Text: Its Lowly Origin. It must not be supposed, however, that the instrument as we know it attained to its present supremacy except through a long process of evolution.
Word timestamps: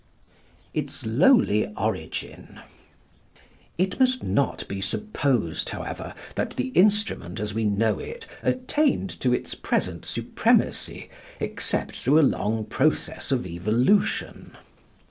Its 0.73 1.05
Lowly 1.05 1.71
Origin. 1.77 2.59
It 3.77 3.99
must 3.99 4.23
not 4.23 4.67
be 4.67 4.81
supposed, 4.81 5.69
however, 5.69 6.15
that 6.33 6.55
the 6.55 6.69
instrument 6.69 7.39
as 7.39 7.53
we 7.53 7.65
know 7.65 7.99
it 7.99 8.25
attained 8.41 9.11
to 9.19 9.31
its 9.31 9.53
present 9.53 10.03
supremacy 10.05 11.11
except 11.39 11.95
through 11.97 12.19
a 12.19 12.23
long 12.25 12.65
process 12.65 13.31
of 13.31 13.45
evolution. 13.45 14.57